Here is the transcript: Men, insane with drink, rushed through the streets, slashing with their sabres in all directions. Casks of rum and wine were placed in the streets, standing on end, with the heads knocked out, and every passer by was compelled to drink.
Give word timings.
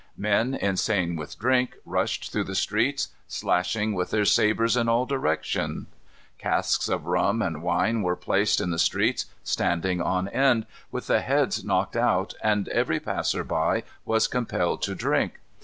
Men, 0.17 0.55
insane 0.55 1.15
with 1.15 1.37
drink, 1.37 1.75
rushed 1.85 2.31
through 2.31 2.45
the 2.45 2.55
streets, 2.55 3.09
slashing 3.27 3.93
with 3.93 4.09
their 4.09 4.25
sabres 4.25 4.75
in 4.75 4.89
all 4.89 5.05
directions. 5.05 5.85
Casks 6.39 6.89
of 6.89 7.05
rum 7.05 7.43
and 7.43 7.61
wine 7.61 8.01
were 8.01 8.15
placed 8.15 8.59
in 8.59 8.71
the 8.71 8.79
streets, 8.79 9.27
standing 9.43 10.01
on 10.01 10.27
end, 10.29 10.65
with 10.91 11.05
the 11.05 11.21
heads 11.21 11.63
knocked 11.63 11.95
out, 11.95 12.33
and 12.43 12.67
every 12.69 12.99
passer 12.99 13.43
by 13.43 13.83
was 14.03 14.27
compelled 14.27 14.81
to 14.81 14.95
drink. 14.95 15.39